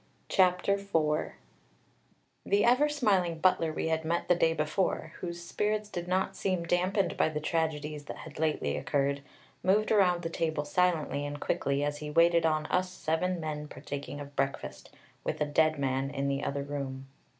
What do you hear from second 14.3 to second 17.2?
breakfast, with a dead man in the other room.